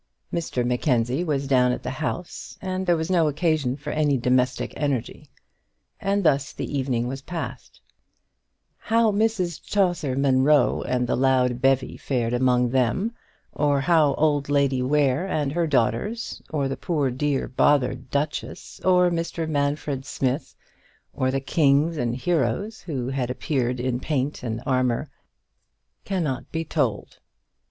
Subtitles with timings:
[0.33, 4.73] Mr Mackenzie was down at the House, and there was no occasion for any domestic
[4.75, 5.29] energy.
[5.99, 7.81] And thus the evening was passed.
[8.79, 13.11] How Mrs Chaucer Munro and the loud bevy fared among them,
[13.51, 19.11] or how old Lady Ware and her daughters, or the poor, dear, bothered duchess or
[19.11, 20.55] Mr Manfred Smith,
[21.13, 25.11] or the kings and heroes who had appeared in paint and armour,
[26.05, 27.19] cannot be told.